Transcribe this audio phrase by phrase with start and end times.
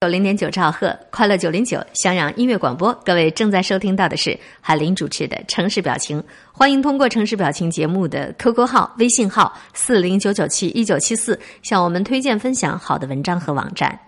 [0.00, 2.94] 九零点九兆赫，快乐九零九，襄阳音乐广播。
[3.04, 13.98] 各位正在收听到的是海林主持的《城市表情》，欢迎通过《城市表情》节目的 QQ 号、微信号四零九九七一九七四向我们推荐分享好的文章和网站。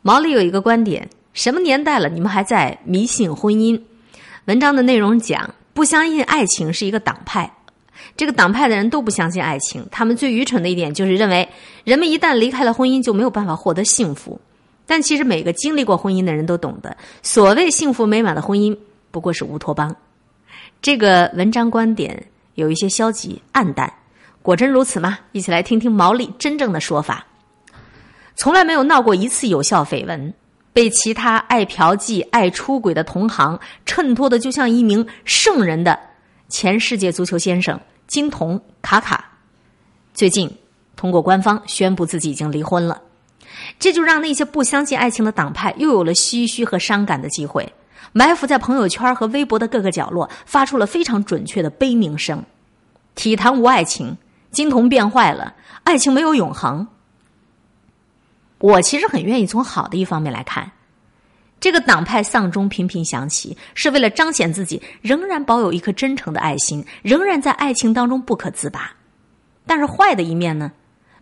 [0.00, 3.78] 毛里有一个观点：什么年代了，你们还在迷信婚姻？
[4.46, 7.52] 文章的内容讲，不相信爱情是一个党派，
[8.16, 9.86] 这个党派的人都不相信爱情。
[9.90, 11.46] 他们最愚蠢的一点就是认为，
[11.84, 14.40] 人们一旦离开了婚姻，就没有办法获得幸福。
[14.88, 18.76] 但其实每个经历过婚姻的人都懂得，所谓幸福美满的婚姻
[19.10, 19.94] 不过是乌托邦。
[20.80, 23.92] 这个文章观点有一些消极暗淡，
[24.40, 25.18] 果真如此吗？
[25.32, 27.26] 一起来听听毛利真正的说法。
[28.34, 30.32] 从来没有闹过一次有效绯闻，
[30.72, 36.00] 被其他爱嫖妓、爱出轨的同行衬托的就像一名圣人的
[36.48, 39.32] 前世界足球先生金童卡卡，
[40.14, 40.50] 最近
[40.96, 43.02] 通过官方宣布自己已经离婚了。
[43.78, 47.72] 这就让那些不相信爱情的党派又有了唏嘘和伤感的机会，
[48.12, 52.44] 埋伏在朋友圈和微博的各个角落，发出了非常准确的悲鸣声
[53.14, 54.16] ：“体坛无爱情，
[54.50, 56.86] 金童变坏了，爱情没有永恒。”
[58.58, 60.72] 我其实很愿意从好的一方面来看，
[61.60, 68.92] 这个党派丧钟频频响起，是为了彰显自己仍然保有一颗真诚的爱心，仍然在爱情当中不可自拔。
[69.64, 70.72] 但是坏的一面呢？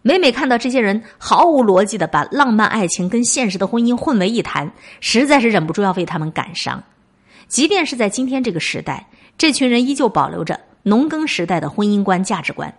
[0.07, 6.81] 每每看到这些人毫无逻辑的把浪漫爱情跟现实的婚姻混为一谈，实在是忍不住要为他们感伤。
[7.49, 12.73] 即便是在今天这个时代，这群人依旧保留着农耕时代的婚姻观价值观。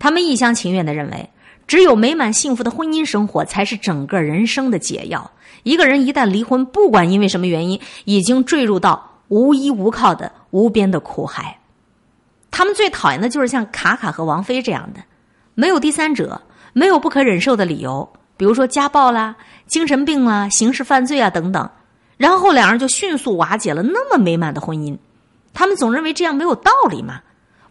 [0.00, 1.30] 他们一厢情愿的认为，
[1.68, 5.30] 只有美满幸福的婚姻生活才是整个人生的解药。
[5.62, 11.60] 一个人一旦离婚，不管因为什么原因，已经坠入到无依无靠的无边的苦海。
[12.50, 14.98] 他们最讨厌的就是像卡卡和王菲这样的，
[15.54, 16.42] 没有第三者。
[16.74, 19.34] 没有不可忍受的理由，比如说家暴啦、
[19.66, 21.70] 精神病啦、刑事犯罪啊等等，
[22.16, 24.98] 然后两人就迅速瓦解了那么美满的婚姻。
[25.52, 27.20] 他们总认为这样没有道理嘛，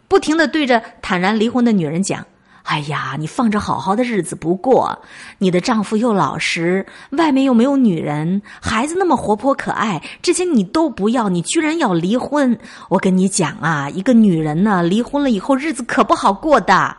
[0.08, 2.24] 不停的对着坦然离婚的女人讲
[2.64, 4.98] ：“哎呀，你放着好好的日子不过，
[5.36, 12.58] 你的丈夫又老实，外面又没有女人，孩子那么活泼可爱，这些你都不要，你居然要离婚！
[12.88, 16.96] 我跟你讲啊，一个女人呢，离婚了以后日子可不好过的。”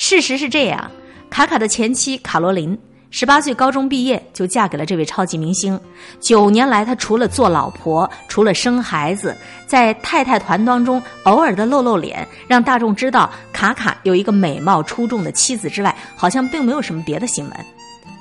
[0.00, 0.90] 事实是这样，
[1.28, 2.76] 卡卡的前妻卡罗琳
[3.10, 5.78] 十八岁高中毕业就嫁给了这位超级明星。
[6.18, 17.52] 九年来，她除了做老婆，除了生孩子，在太太团当中偶尔的露露脸，让大众知道卡卡有一个美貌出众的妻子之外，好像并没有什么别的新闻。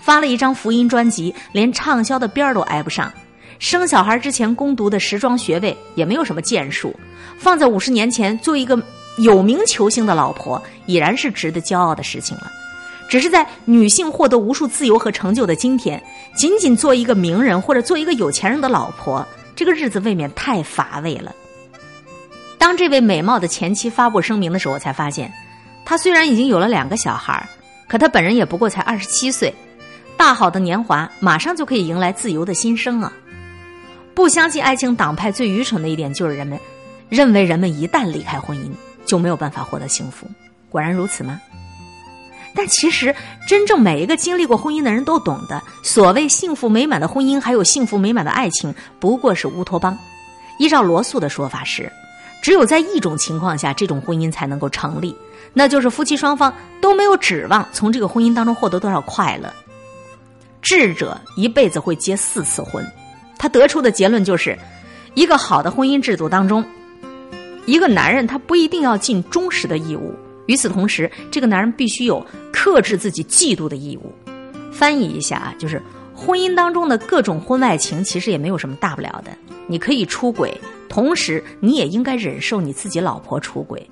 [0.02, 3.10] 发了一张福音专辑，连畅销的边儿都挨不上。
[3.58, 6.94] 生小孩之前攻读的时装学位也没有什么建树。
[7.38, 8.78] 放在五十年前，做一个。
[9.18, 12.52] 有名球星的老婆已然是值得骄傲的事情了，
[13.10, 16.02] 只是在女性获得无数自由和成就的今天，
[16.36, 21.36] 仅仅做一个名人或者做一个有钱人的老婆，这个日子未免太乏味了。
[22.58, 25.32] 当这位美貌的前妻发布声明的时候，我才发现，
[25.84, 27.48] 她虽然已经有了两个小孩，
[27.88, 29.54] 可她本人也不过才二十七岁，
[30.16, 33.12] 大好的年华马上就可以迎来自由的新生啊！
[34.14, 36.60] 不相信爱情党派最愚蠢的一点就是人们
[37.08, 38.70] 认为人们一旦离开婚姻。
[39.10, 40.28] 就没有办法获得幸福，
[40.70, 41.42] 果然如此吗？
[42.54, 43.16] 但其实，
[43.48, 49.98] 真正每一个经历过婚姻的人都懂得，所谓幸福美满的婚姻，还有幸福美满的爱情，不过是乌托邦。
[50.60, 51.92] 依照罗素的说法是，
[52.44, 55.16] 只有在一种情况下，这种婚姻才能够成立，
[55.54, 59.52] 那就是夫妻双方都没有指望从这个婚姻当中获得多少快乐。
[60.62, 62.86] 智者一辈子会结四次婚，
[63.38, 64.58] 他得出的结论就是，
[65.14, 66.64] 一个好的婚姻制度当中。
[67.70, 70.12] 一个男人他不一定要尽忠实的义务，
[70.48, 74.12] 与此同时，这个男人必须有克制自己嫉妒的义务。
[74.72, 75.80] 翻译一下啊，就是
[76.16, 79.30] 婚姻当中的各种婚外情，其实也没有什么大不了的。
[79.68, 83.88] 你可以出轨，同时你也应该忍受你自己老婆出轨。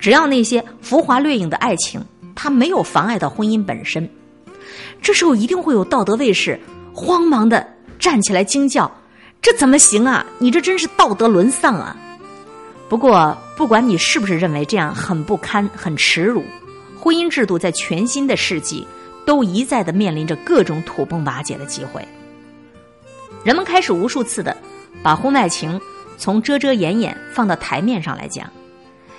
[0.00, 4.08] 只要那些浮华掠影的爱情，它没有妨碍到婚姻本身。
[5.00, 6.58] 这时候一定会有道德卫士
[6.92, 7.64] 慌忙的
[8.00, 8.90] 站起来惊叫
[9.40, 10.26] ：“这怎么行啊？
[10.40, 11.96] 你这真是道德沦丧啊！”
[12.92, 16.44] 不过，不管你是不是认为这样很不堪、很耻辱，
[17.00, 18.86] 婚姻制度在全新的世纪
[19.24, 22.06] 都一再的面临着各种土崩瓦解的机会。
[23.44, 24.54] 人们开始无数次的
[25.02, 25.80] 把婚外情
[26.18, 28.46] 从遮遮掩掩放到台面上来讲。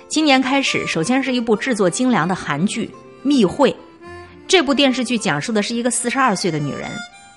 [0.06, 2.86] 今年开始，首先是一部制作精良的韩剧
[3.24, 3.72] 《密会》。
[4.46, 6.88] 这部电视剧讲述的是一个四十二岁的女人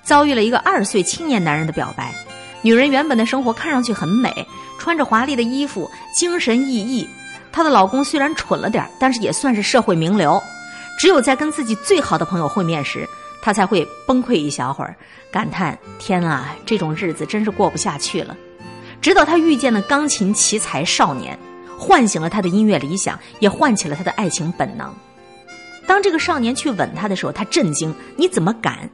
[0.04, 2.14] 遭遇了一个二十岁青年男人的表白。
[2.62, 4.48] 女人原本的生活看上去很美。
[4.80, 7.08] 穿着华丽的衣服，精神奕奕。
[7.52, 10.42] 她的老公虽然蠢了点但是也算是社会名流。
[11.00, 13.08] 只有在跟自己最好的朋友会面时，
[13.42, 14.96] 她才会崩溃一小会儿，
[15.32, 18.38] 感叹：“天啊，这种日子真是过不下去了。”
[19.02, 21.38] 直到她遇见了钢琴奇才少年，
[21.78, 24.94] 唤醒了她的音乐理想，也唤起了她的爱情本能。
[25.86, 28.90] 当这个少年去吻她的时候，她震惊：“你怎么敢？”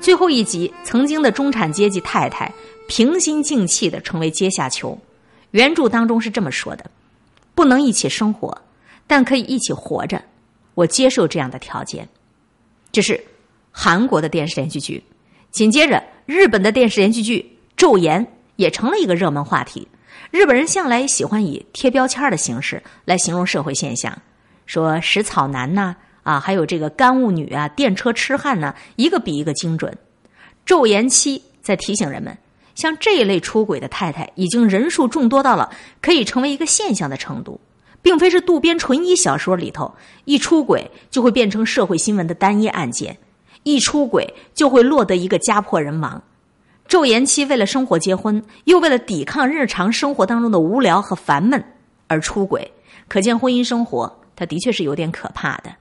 [0.00, 2.52] 最后一集，曾经的中产阶级太太
[2.88, 4.98] 平心静气的成为阶下囚。
[5.52, 6.90] 原著当中是这么说的
[7.54, 8.62] ：“不能一起生活，
[9.06, 10.20] 但可以一起活着。
[10.74, 12.08] 我接受这样的条件。”
[12.90, 13.22] 这是
[13.70, 15.04] 韩国的电视连续剧。
[15.50, 18.24] 紧接着，日本的电视连续剧《昼颜》
[18.56, 19.86] 也成了一个热门话题。
[20.30, 24.16] 日本人向来喜欢以贴标签的形式来形容社会现象，
[24.66, 25.94] 说食草男呐。
[26.22, 29.96] 啊，还有这个干物女啊，电车痴汉呢，一个比一个精准。
[30.66, 32.36] 昼颜期在提醒人们，
[32.78, 35.68] 像这一类出轨的太太，已经人数众多到了
[36.00, 37.60] 可以成为一个现象的程度，
[38.00, 39.92] 并非是渡边淳一小说里头
[40.26, 43.18] 一出轨就会变成社会新闻的单一案件，
[43.64, 46.22] 一出轨就会落得一个家破人亡。
[46.88, 51.60] 昼颜期为了生活结婚，又为了抵抗日常生活当中的无聊和烦闷
[52.06, 52.70] 而出轨，
[53.08, 55.74] 可见婚姻生活它的确是有点可怕的。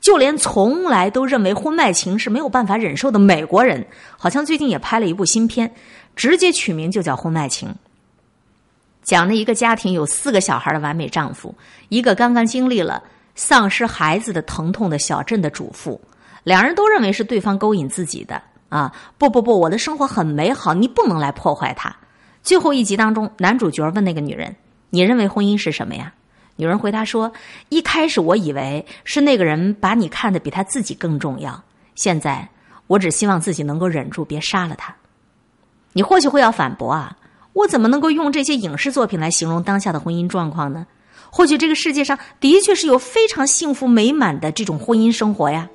[0.00, 3.86] 就连从来都认为婚外情是没有办法忍受的美国人，
[4.16, 5.72] 好像最近也拍了一部新片，
[6.14, 7.68] 直接取名就叫《婚外情》，
[9.02, 11.54] 讲了一个家庭有四个小孩的完美丈夫，
[11.88, 13.02] 一个刚刚经历了
[13.34, 16.00] 丧失孩子的疼痛的小镇的主妇，
[16.44, 18.92] 两人都认为是对方勾引自己的啊！
[19.18, 21.94] 不不不，我的生活很美好，你不能来破坏它。
[22.42, 24.54] 最后一集当中，男主角问那个女人
[24.90, 26.12] ：“你认为婚姻是什么呀？”
[26.60, 27.32] 女人回答说
[27.70, 31.62] ：“一开始我以为是那个人把你看得比他自己更重要，
[31.94, 32.48] 现在
[32.88, 34.92] 我只希望自己能够忍住，别杀了他。”
[35.94, 37.16] 你或许会要反驳啊，
[37.52, 40.84] 我怎么能够用这些影视作品来形容当下的婚姻状况呢？
[41.30, 45.68] 或许这个世界上的确是有非常幸福美满的这种婚姻生活呀，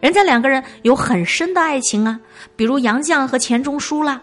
[0.00, 2.20] 人家两个人有很深的爱情啊，
[2.54, 4.22] 比如杨绛和钱钟书啦。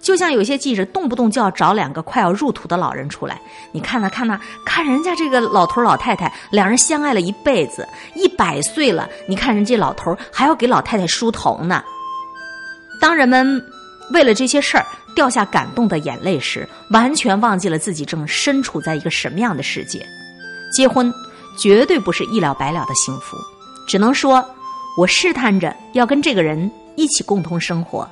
[0.00, 3.40] 就像有些记者动不动就要找两个快要入土的老人出来，
[3.72, 11.82] 你看呐，看呐，看人家这个老头老太太，两人相爱了一辈子，一百岁了，你看人家老头还要给老太太梳头呢。
[13.00, 13.60] 当人们
[14.12, 20.06] 为了这些事儿掉下感动的眼泪时，完全忘记了自己正身处在一个什么样的世界。
[20.72, 21.12] 结婚
[21.58, 23.36] 绝对不是一了百了的幸福，
[23.88, 24.44] 只能说，
[24.96, 28.08] 我试探着要跟这个人一起共同生活。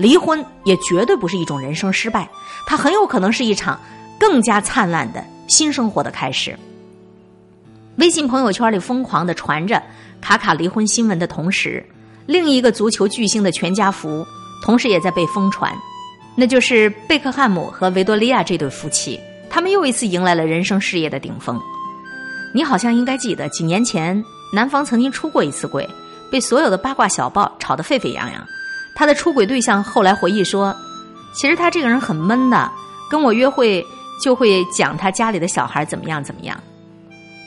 [0.00, 2.26] 离婚也绝对不是一种人生失败，
[2.66, 3.78] 它很有可能是一场
[4.18, 6.58] 更加灿烂的新生活的开始。
[7.96, 9.82] 微信朋友圈里疯狂的传着
[10.18, 11.84] 卡卡离婚新闻的同时，
[12.24, 14.26] 另一个足球巨星的全家福
[14.64, 15.70] 同时也在被疯传，
[16.34, 19.20] 那就是贝克汉姆和维多利亚这对夫妻，
[19.50, 21.60] 他们又一次迎来了人生事业的顶峰。
[22.54, 25.86] 你好像应该记得，几年前男方曾经出过一次轨，
[26.30, 28.42] 被所有的八卦小报炒得沸沸扬扬。
[29.00, 30.76] 他的出轨对象后来回忆说
[31.32, 32.70] ：“其实他这个人很闷的，
[33.10, 33.82] 跟我约会
[34.22, 36.54] 就会讲他家里的小孩怎么样怎么样。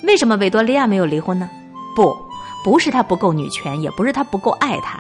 [0.02, 1.48] 为什么维多利亚没有离婚呢？
[1.96, 2.18] 不，
[2.64, 5.00] 不是他不够女权，也不是他不够爱他，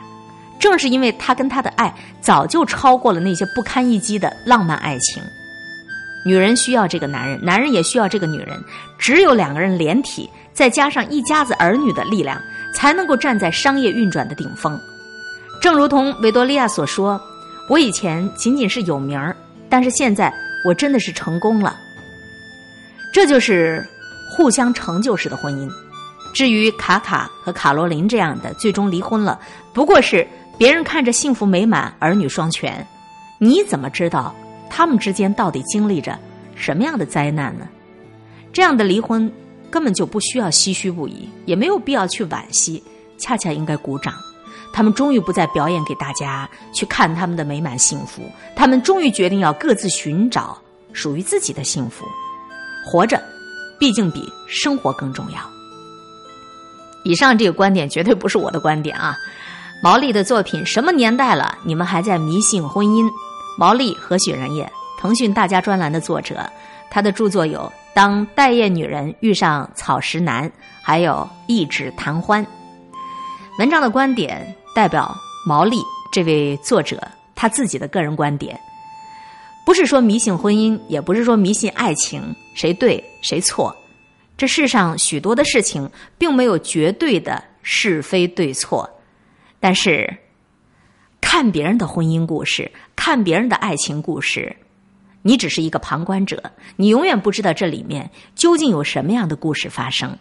[0.59, 1.91] 正是因为他跟他的爱
[2.21, 5.23] 早就超过了那些不堪一击的浪漫爱情。
[6.23, 8.63] 女人需要这个男人，男人也需要这个女人，
[8.99, 12.39] 只有两个人连体，再加上一家子儿女的力量，
[12.75, 14.79] 才能够站在商业运转的顶峰。”
[15.61, 17.19] 正如同维多利亚所说
[17.69, 19.35] ：“我以前仅仅是有名儿，
[19.69, 20.33] 但是现在
[20.65, 21.75] 我真的是成功了。”
[23.13, 23.85] 这就是
[24.31, 25.69] 互相成就式的婚姻。
[26.33, 29.39] 至于卡卡和卡罗琳这样的最终离婚了，
[29.71, 32.85] 不过是别人看着幸福美满、儿女双全，
[33.37, 34.33] 你怎么知道
[34.69, 36.17] 他们之间到底经历着
[36.55, 37.67] 什么样的灾难呢？
[38.51, 39.31] 这样的离婚
[39.69, 42.83] 根本就不需要唏嘘不已，也没有必要去惋惜，
[43.19, 44.13] 恰恰应该鼓掌。
[44.73, 48.23] 他们终于不再表演给大家去看他们的美满幸福，
[48.55, 50.57] 他们终于决定要各自寻找
[50.91, 52.03] 属于自己的幸福。
[52.85, 53.21] 活着，
[53.79, 55.39] 毕竟比生活更重要。
[57.03, 59.15] 以上这个观点绝对不是我的观点啊！
[59.83, 63.07] 毛利的作品什么年代了，你们还在迷信婚姻？
[63.57, 64.69] 毛利何许人也？
[64.99, 66.49] 腾讯大家专栏的作者，
[66.89, 67.59] 他的著作有
[67.93, 70.49] 《当待业女人遇上草食男》，
[70.81, 71.13] 还有
[71.47, 72.43] 《一纸谈欢》。
[73.59, 74.55] 文章的观点。
[74.73, 75.15] 代表
[75.45, 75.77] 毛利
[76.11, 76.99] 这位作者
[77.35, 78.59] 他自己的个人观点，
[79.65, 83.75] 不是说迷信婚姻，也不是说迷信爱情，谁对谁错。
[84.35, 88.89] 这世上许多的事情并没有绝对的是非对错，
[89.59, 90.17] 但是
[91.21, 94.55] 看别人的婚姻故事，看别人的爱情故事，
[95.21, 100.17] 你只是一个旁观者，你永远不知道这里面究竟有什么样的故事发生。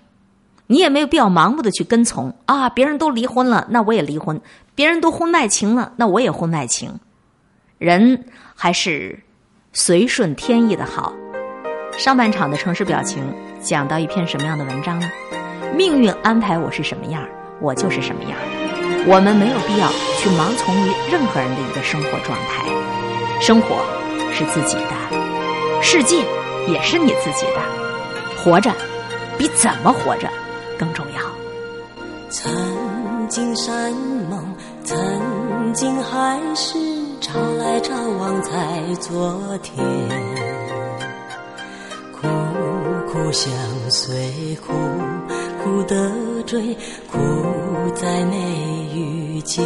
[0.73, 2.71] 你也没有必要盲目的去跟从啊！
[2.71, 4.39] 别人都离婚了，那我也离婚；
[4.75, 6.99] 别人都婚外情了，那我也婚外情。
[7.77, 8.25] 人
[8.57, 9.23] 还是
[9.75, 11.13] 随顺天意的好。
[11.99, 13.23] 上半场的城市表情
[13.61, 15.11] 讲到一篇什么样的文章呢？
[15.77, 17.23] 命运安排我是什么样，
[17.61, 18.33] 我就是什么样。
[19.07, 22.65] 我们没有必要去盲从于任何人的一个生活状态。
[23.43, 23.77] 生活
[24.33, 26.25] 是自己的，世界
[26.67, 27.61] 也是你自己的。
[28.39, 28.73] 活着
[29.37, 30.27] 比怎么活着
[30.79, 31.21] 更重要。
[32.31, 32.51] 曾
[33.29, 33.93] 经山
[34.31, 34.43] 盟，
[34.85, 36.79] 曾经海誓，
[37.21, 38.51] 朝来朝往在
[39.01, 39.85] 昨天。
[42.13, 42.29] 苦
[43.13, 43.53] 苦相
[43.91, 44.73] 随，苦
[45.63, 46.11] 苦的
[46.47, 46.75] 追，
[47.11, 47.19] 苦
[47.95, 48.37] 在没
[48.95, 49.65] 遇见。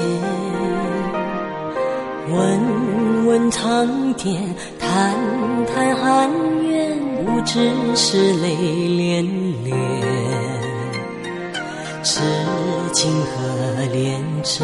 [2.28, 4.42] 问问苍天，
[4.80, 5.14] 谈
[5.66, 6.30] 谈寒
[6.64, 9.22] 怨，不知是泪涟
[9.64, 10.35] 涟。
[12.06, 12.20] 痴
[12.92, 14.62] 情和恋痴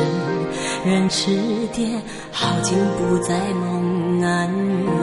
[0.85, 1.33] 人痴
[1.75, 1.99] 癫，
[2.31, 4.95] 好景不在梦难圆。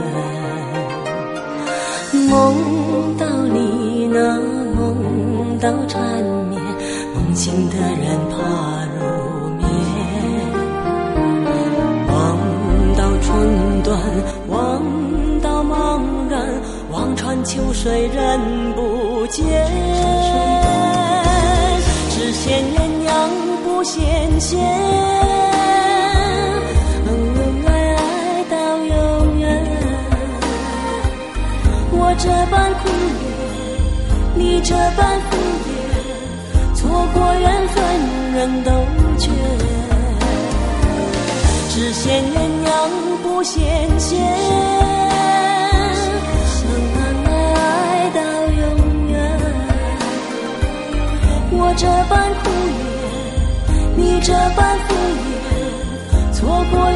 [2.29, 4.39] 梦到你那
[4.73, 6.61] 梦到缠绵，
[7.13, 8.37] 梦醒的人怕
[8.95, 8.99] 入
[9.57, 9.67] 眠。
[12.07, 12.15] 望
[12.95, 13.99] 到春断，
[14.47, 14.81] 望
[15.41, 16.47] 到茫然，
[16.89, 18.39] 望穿秋水人
[18.77, 20.78] 不见。
[22.39, 22.77] 羡鸳
[23.07, 23.09] 鸯
[23.63, 24.49] 不羡仙。
[32.21, 33.23] 这般苦恋，
[34.35, 35.37] 你这般敷
[35.69, 35.71] 衍，
[36.75, 37.77] 错过缘分
[38.33, 38.71] 人都
[39.17, 39.31] 觉。
[41.69, 42.03] 只羡
[42.35, 42.69] 鸳鸯
[43.23, 43.57] 不羡
[43.97, 44.19] 仙，
[54.21, 56.91] 这般敷衍，错过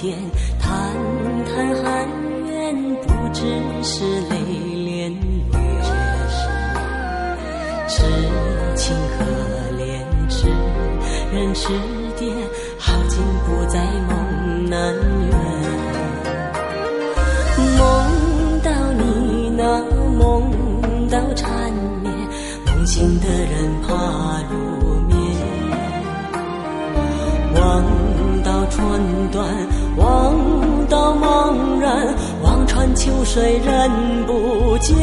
[0.00, 0.16] 天
[0.58, 0.94] 叹
[1.44, 2.08] 叹寒
[2.46, 3.42] 怨不知
[3.82, 4.36] 是泪
[4.74, 5.12] 涟
[5.52, 5.56] 涟
[7.86, 8.02] 痴
[8.74, 9.24] 情可
[9.76, 10.48] 怜痴
[11.30, 11.99] 人痴
[33.00, 34.94] 秋水人不见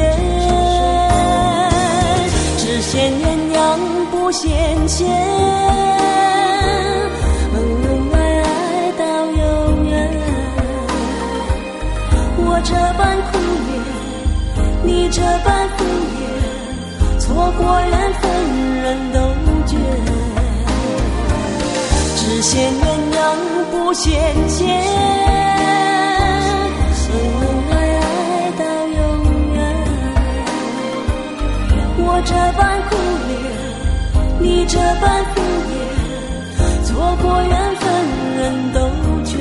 [2.59, 3.25] 只羡鸳
[3.55, 3.57] 鸯
[4.11, 4.47] 不羡
[4.87, 5.09] 仙
[7.53, 10.13] 恩恩爱爱到永远
[12.37, 13.33] 我这般苦
[13.65, 13.71] 恋
[14.83, 16.29] 你这般敷衍
[17.19, 18.25] 错过缘分
[18.83, 19.17] 人都
[19.65, 19.75] 绝
[22.15, 23.17] 只羡鸳鸯
[23.71, 24.07] 不羡
[24.47, 25.46] 仙。
[32.29, 32.95] 这般苦
[33.29, 33.39] 恋
[34.41, 35.41] 你这般敷
[35.71, 37.85] 衍错过缘分
[38.35, 38.79] 人都
[39.23, 39.37] 绝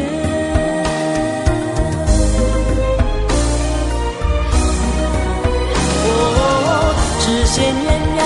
[6.09, 7.89] 我只羡鸳
[8.19, 8.23] 鸯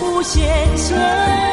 [0.00, 0.32] 不羡
[0.76, 1.49] 仙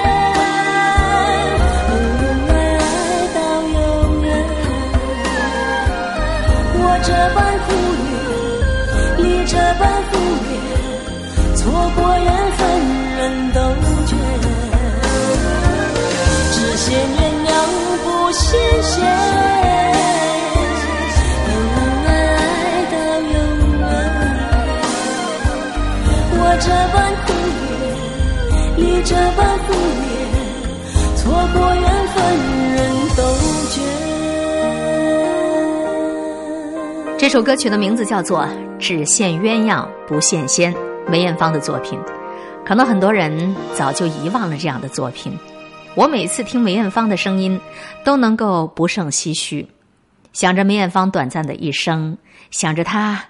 [11.67, 12.63] 错过缘分，
[13.17, 13.19] 人
[13.51, 13.59] 都
[14.05, 14.15] 绝。
[16.53, 17.49] 只羡鸳鸯
[18.05, 18.45] 不羡
[18.83, 18.95] 仙，
[21.45, 22.07] 能相爱
[22.89, 23.35] 到永
[23.79, 23.83] 远。
[26.39, 26.95] 我这般
[27.25, 27.27] 苦
[27.59, 27.75] 恋，
[28.77, 29.69] 你这般苦
[29.99, 30.07] 恋，
[31.17, 31.19] 错
[31.53, 32.15] 过缘分，
[32.75, 32.77] 人
[33.17, 33.19] 都
[33.73, 33.75] 绝。
[37.17, 38.39] 这首歌曲的名字叫做
[38.79, 40.73] 《只羡鸳鸯不羡仙》。
[41.09, 41.99] 梅艳芳的作品。
[42.65, 45.31] 可能很多人早就遗忘了这样的作品。
[45.95, 47.59] 我每次听梅艳芳的声音，
[48.03, 49.67] 都能够不胜唏嘘，
[50.33, 52.17] 想着梅艳芳短暂的一生，
[52.51, 53.23] 想着她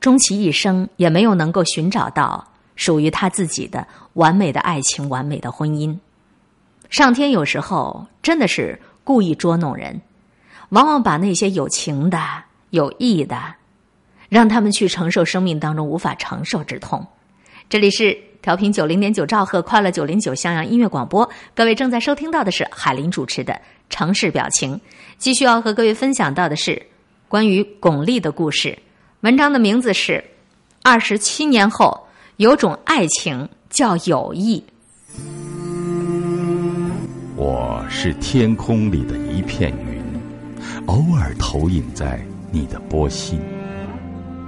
[0.00, 5.96] 终其一生也没有能够寻找到属于她自己的完美的爱情、完美的婚姻。
[6.90, 10.00] 上天有时候真的是故意捉弄人，
[10.70, 12.18] 往往把那些有情的。
[12.70, 13.54] 有意的，
[14.34, 17.06] 让他们去承受生命当中无法承受之痛。
[17.68, 23.52] 这里是调频九零点九兆赫快乐九零九襄阳音乐广播，各位正在收听到的是海林主持的
[23.88, 24.74] 《城市表情》。
[25.18, 26.82] 继续要和各位分享到的是
[27.28, 28.76] 关于巩俐的故事。
[29.20, 30.14] 文章的名字是
[30.82, 31.96] 《二十七年后
[32.38, 34.58] 有种爱情叫友谊》。
[37.36, 40.02] 我是天空里的一片云，
[40.86, 42.20] 偶尔投影在。
[42.50, 43.40] 你的波心，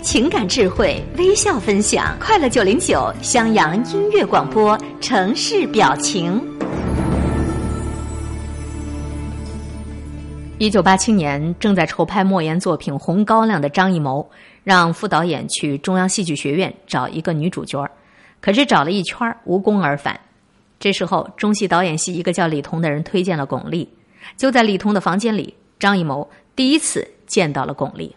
[0.00, 6.40] 情感智慧，微笑分享，快乐九零九，襄阳音乐广播，城市表情。
[10.58, 14.26] 一九八七年，正在筹拍莫言作品《红高粱》的张艺谋，
[14.64, 17.86] 让副导演去中央戏剧学院找一个女主角
[18.40, 20.18] 可是找了一圈无功而返。
[20.78, 23.86] 这时候，中戏导演系一个叫李彤的人推荐了巩俐，
[24.36, 28.10] 就在李彤的房间里，张艺谋第一次见到了巩俐。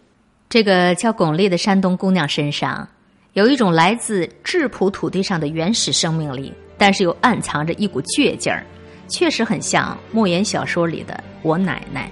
[0.53, 2.87] 这个叫巩俐的山东姑娘身上，
[3.33, 8.63] 有一种来自质朴土地上的原始生命力，但是又暗藏着一股倔劲儿，
[9.07, 12.07] 确实很像莫言小说里的我奶奶。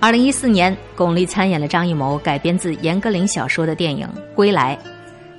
[0.00, 4.76] 二零一四年，巩俐参演了张艺谋改编自严歌苓小说的电影《归来》，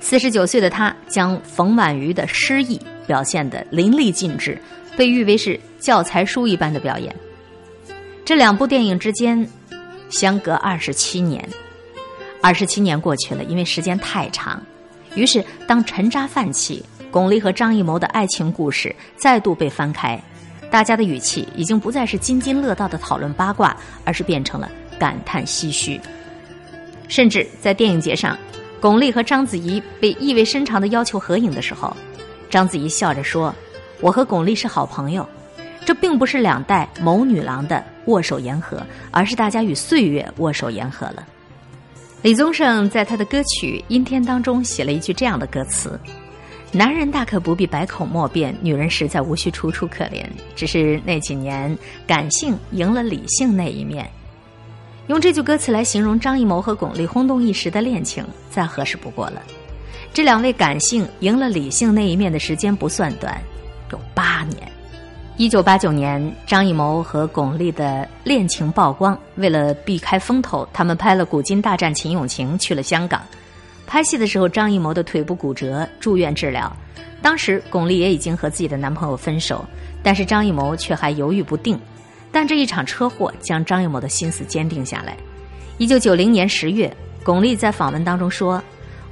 [0.00, 4.58] 四十九岁的她将冯婉瑜的诗意表现得淋漓尽致，
[4.96, 7.14] 被誉为是教材书一般的表演。
[8.24, 9.46] 这两部电影之间
[10.08, 11.46] 相隔二十七年。
[12.46, 14.62] 二十七年过去了，因为时间太长，
[15.16, 16.80] 于是当沉渣泛起，
[17.10, 20.16] 巩俐和张艺谋的爱情故事再度被翻开，
[20.70, 26.00] 大家的语气已经不再是津津乐道的讨论八卦，而是变成了感叹唏嘘。
[27.08, 28.38] 甚至在电影节上，
[28.80, 31.96] 巩俐和章子怡被意味深长的要求合影的时候，
[32.48, 33.52] 章子怡笑着说
[34.00, 35.28] ：“我和巩俐是好朋友，
[35.84, 38.80] 这并不是两代谋女郎的握手言和，
[39.10, 41.26] 而是大家与岁月握手言和了。”
[42.22, 45.98] 李宗盛在他的歌曲《阴天》当中写了一句这样的歌词
[46.72, 50.24] ：“男人大可不必百口莫辩，女人实在无需楚楚可怜。
[50.56, 54.10] 只是那几年感性赢了理性那一面。”
[55.06, 59.40] 用这句歌词来形容张艺谋和巩俐轰动一时的恋情，再合适不过了。
[60.12, 63.40] 这两位感性赢了理性那一面的时间不算短，
[63.92, 64.75] 有八年。
[65.38, 69.16] 一九八九年，张艺谋和巩俐的恋情曝光。
[69.34, 73.20] 为了避开风头，他们拍了《古今大战秦俑情》，去了香港。
[73.86, 76.74] 拍戏的时候，张艺谋的腿部骨折，住院治疗。
[77.20, 79.62] 当时，巩俐也已经和自己的男朋友分手，
[80.02, 81.78] 但是张艺谋却还犹豫不定。
[82.32, 85.14] 但这一场车祸将张艺谋的心思坚定下来。
[85.76, 86.90] 一九九零年十月，
[87.22, 88.62] 巩俐在访问当中说：“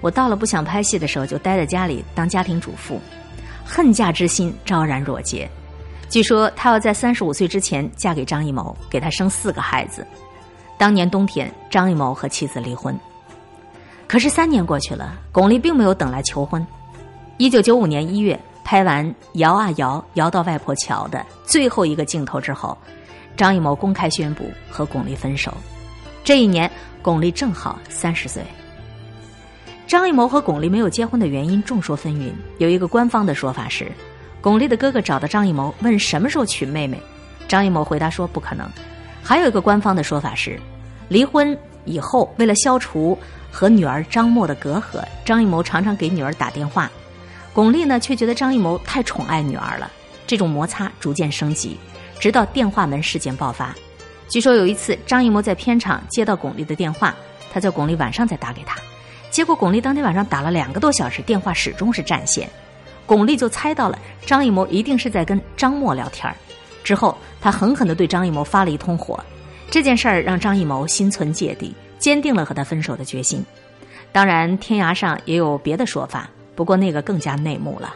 [0.01, 2.99] 我到了不想拍戏的时候，就待在家里当家庭主妇，
[3.63, 5.47] 恨嫁之心昭然若揭。”
[6.09, 10.07] 据说她要在三十五岁之前嫁给张艺谋，给他生四个孩子。
[10.77, 12.99] 当年冬天，张艺谋和妻子离婚。
[14.07, 16.65] 可是三年过去了，巩俐并没有等来求婚。
[17.37, 22.77] 一九九五年一月，拍完《摇啊摇，摇到外婆桥》的最后一个镜头之后，
[23.37, 25.53] 张艺谋公开宣布和巩俐分手。
[26.23, 26.71] 这一年，
[27.03, 28.43] 巩俐正好三十岁。
[29.87, 33.91] 张艺谋和巩俐没有结婚的原因众说纷纭，有一个官方的说法是。
[34.45, 37.01] 巩俐的哥哥找到张艺谋，问什么时候娶妹妹。
[37.49, 38.69] 张艺谋回答说不可能。
[39.23, 40.61] 还有一个官方的说法是，
[41.09, 43.19] 离婚以后，为了消除
[43.51, 46.91] 和女儿张默的隔阂，张艺谋常常给女儿打电话。
[47.55, 49.91] 巩俐呢，却觉得张艺谋太宠爱女儿了。
[50.27, 51.79] 这种摩擦逐渐升级，
[52.21, 53.75] 直到电话门事件爆发。
[54.29, 57.15] 据说有一次，张艺谋在片场接到巩俐的电话，
[57.51, 58.79] 他叫巩俐晚上再打给他，
[59.31, 62.47] 结果巩俐当天晚上打了两个多小时，电话始终是占线。
[63.07, 66.33] 巩俐就猜到了张艺谋一定是在跟张默聊天，
[66.83, 69.23] 之后他狠狠地对张艺谋发了一通火。
[69.71, 73.45] 这件事儿让张艺谋心存芥蒂，坚定了和他分手的决心。
[74.13, 77.95] 当然，天涯上也有别的说法，不过那个更加内幕了。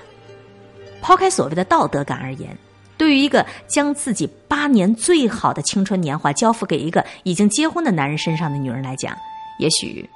[1.01, 2.57] 抛开所谓的道德感而言，
[2.97, 9.17] 对于一个将自己八年最好的青春年华交付给一个已经结婚的男人身上的女人来讲，
[9.61, 10.09] 也许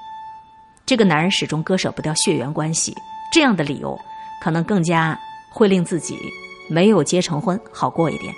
[0.85, 2.93] 这个男人始终割舍不掉血缘关系，
[3.33, 3.97] 这样的理由
[4.43, 5.17] 可能更加
[5.53, 6.19] 会令自己
[6.69, 8.35] 没有结成婚好过一点。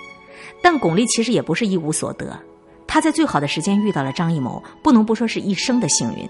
[0.61, 2.37] 但巩俐其实也不是一无所得，
[2.85, 6.29] 她在最好的时间遇到了张艺谋，不能不说是一生的幸运。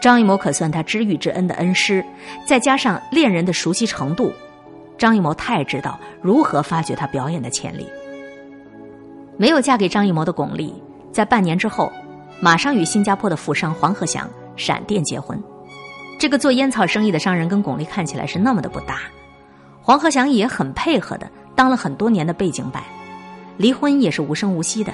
[0.00, 2.04] 张艺谋可算他知遇之恩的恩师，
[2.46, 4.32] 再加上恋人的熟悉程度。
[4.96, 7.88] 张艺谋太知道如何发掘他表演的潜力。
[9.36, 10.72] 没有嫁给张艺谋的巩俐，
[11.10, 11.92] 在半年之后，
[12.40, 15.42] 马上与新加坡的富商黄鹤祥闪电结婚。
[16.20, 19.00] 这个做烟草生意的商人跟巩俐看起来是那么的不搭，
[19.80, 22.82] 黄鹤翔也很配合的当了很多年的背景板，
[23.56, 24.92] 离婚也是无声无息的。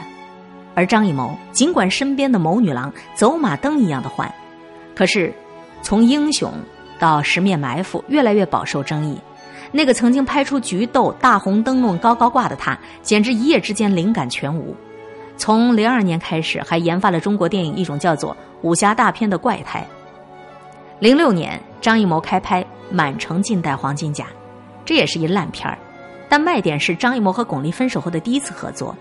[0.76, 4.32] 而张艺谋尽管身边的谋女郎走马灯一样的换，
[4.94, 5.34] 可是
[5.82, 6.52] 从英雄
[7.00, 9.18] 到十面埋伏，越来越饱受争议。
[9.72, 14.76] 那个曾经拍出《菊豆》大红灯笼高高挂的他，简直一夜之间灵感全无。
[15.36, 19.84] 从零二年开始，还研发了中国电影一种叫做武侠大片的怪胎。
[20.98, 24.24] 零六年，张艺谋开拍《满城尽带黄金甲》，
[24.82, 25.76] 这也是一烂片儿。
[26.26, 28.96] 但卖点是张艺谋和巩俐分手后的第一次合作。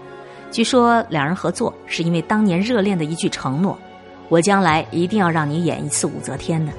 [0.51, 3.79] 据说两人合作是因为当年热恋的一句承诺
[4.27, 6.73] ：“我将来一定要让你演一次武则天的。”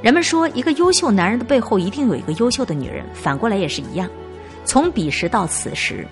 [0.00, 4.08] 人们说，一个优秀男人的背后一定有一个优秀的女人，反过来也是一样。
[4.64, 6.06] 从彼时到此时，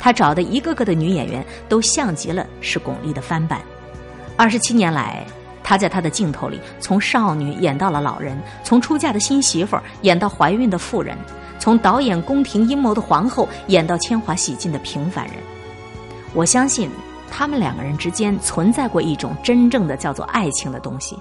[0.00, 3.60] 他找的一个个的女演员都像极了是巩俐的翻版。
[4.38, 5.24] 二十七年来，
[5.62, 11.16] 他在他的镜头里，从少女演到了老人，从出嫁的新媳妇演到怀孕的妇人，
[11.58, 15.34] 从导演宫廷阴谋的皇后演到铅华洗尽的平凡人。
[16.34, 16.90] 我相信，
[17.30, 21.16] 他们两个人之间存在过一种真正的叫做爱情的东西。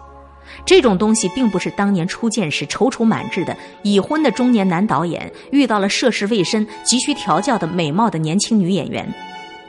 [0.65, 9.07] 这种东西并不是当年初见时踌躇满志的已婚的中年男导演遇到了涉世未深、急需调教的美貌的年轻女演员，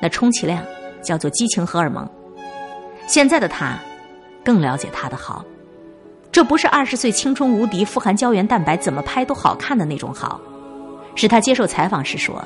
[0.01, 0.61] 那充其量
[1.01, 2.09] 叫做激情荷尔蒙。
[3.07, 3.79] 现在的他，
[4.45, 5.45] 更了解他的好，
[6.31, 10.41] 这不是二十岁青春无敌、富含胶原蛋白、怎么拍都好看的那种好，
[11.15, 12.45] 是他接受采访时说：“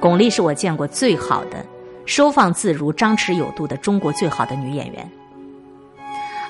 [0.00, 1.66] 巩俐是我见过最好的、
[2.06, 5.10] 收放自如、张弛有度的中国最好的女演员。”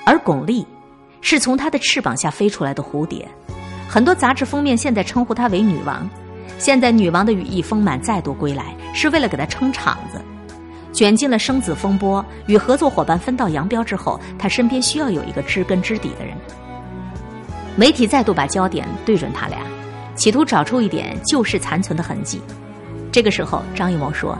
[0.05, 0.65] 而巩俐。
[1.25, 3.25] 是从她的翅膀下飞出来的蝴蝶，
[3.87, 6.09] 很多杂志封面现在称呼她为女王。
[6.59, 10.19] 现在女王的羽翼丰满，再度归来，是为了给她撑场子。
[10.93, 16.37] 卷进了生子风波，与合作伙伴分道扬镳之后，他身边需要有一个知根知底的人。
[17.75, 19.57] 媒体再度把焦点对准他俩，
[20.15, 22.39] 企图找出一点旧事残存的痕迹。
[23.11, 24.37] 这个时候，张艺谋说：“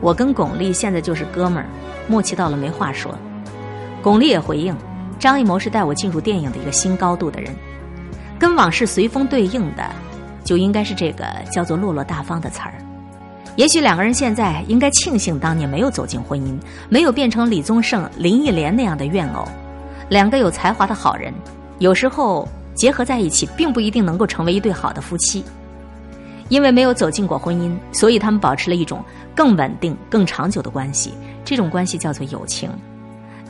[0.00, 1.66] 我跟巩俐现在就是哥们儿，
[2.06, 3.12] 默契到了没话说。”
[4.00, 4.74] 巩俐也回应。
[5.18, 7.54] 张艺谋是带我进入电影的一个新高度的人，
[8.38, 9.90] 跟往事随风对应的，
[10.42, 12.72] 就应该是这个叫做落落大方的词儿。
[13.56, 16.58] 也许两个人现在应该庆幸当年没有走进婚姻，
[16.88, 19.46] 没有变成李宗盛、林忆莲那样的怨偶。
[20.08, 21.32] 两个有才华的好人，
[21.78, 25.44] 有时候结合在一起，并不一定能够成为一对好的夫妻。
[26.48, 29.04] 因为没有走进过婚姻，所以他们保持了一种
[29.36, 31.12] 更稳定、更长久的关系。
[31.44, 32.68] 这种关系叫做友情。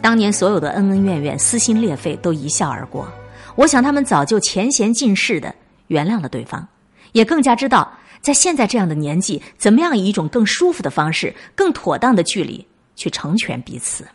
[0.02, 3.08] 当年所有的恩恩怨怨、撕心裂肺都一笑而过，
[3.54, 5.54] 我想他们早就前嫌尽释的
[5.86, 6.66] 原谅了对方，
[7.12, 14.06] 也更加知道在现在这样的年纪，怎么样以一种更舒服的方式、更妥当的距离去成全彼此。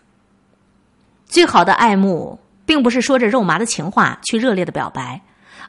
[1.26, 5.20] 最好的爱慕，并不是说着肉麻的情话去热烈的表白，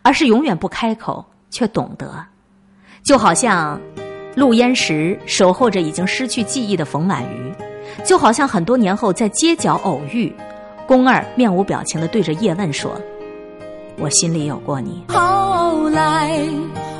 [0.02, 2.24] 而是永远不开口却懂得，
[3.02, 3.80] 就好像
[4.34, 7.54] 陆焉识守候着已经失去记忆的冯婉瑜。
[8.04, 10.30] 就好像很多年后在街角偶遇，
[10.86, 12.94] 宫二面无表情的对着叶问说
[13.96, 16.38] ：“我心里有过你。”后来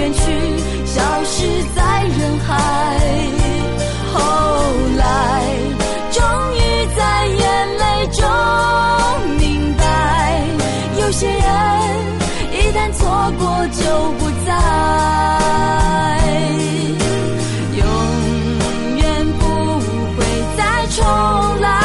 [0.00, 0.22] 远去
[0.86, 2.48] 消失在人海
[4.14, 4.18] 后
[4.96, 5.02] 来
[6.10, 6.22] 终
[6.54, 6.58] 于
[6.96, 7.42] 在眼
[7.76, 8.24] 泪中
[9.38, 9.82] 明白
[10.98, 11.38] 有些人
[12.50, 13.82] 一旦错过就
[14.18, 14.48] 不再
[17.76, 17.84] 永
[18.96, 19.04] 远
[19.38, 19.42] 不
[20.16, 20.18] 会
[20.56, 21.04] 再重
[21.60, 21.79] 来